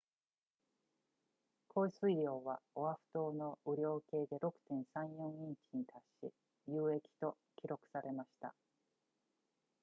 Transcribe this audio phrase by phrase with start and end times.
[1.67, 4.51] 降水量はオアフ島の雨量計で 6.34
[5.47, 6.33] インチに達し
[6.67, 8.55] 有益と記録されました